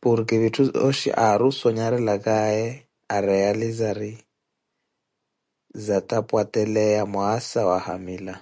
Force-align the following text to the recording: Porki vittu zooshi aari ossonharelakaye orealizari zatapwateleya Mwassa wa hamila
Porki 0.00 0.36
vittu 0.42 0.62
zooshi 0.76 1.08
aari 1.26 1.42
ossonharelakaye 1.50 2.64
orealizari 3.16 4.12
zatapwateleya 5.86 7.02
Mwassa 7.12 7.60
wa 7.70 7.78
hamila 7.86 8.34